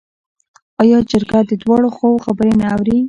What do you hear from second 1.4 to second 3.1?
د دواړو خواوو خبرې نه اوري؟